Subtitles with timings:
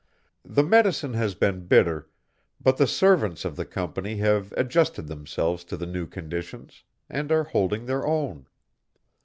[0.43, 2.09] The medicine has been bitter,
[2.59, 7.43] but the servants of the Company have adjusted themselves to the new conditions, and are
[7.43, 8.47] holding their own.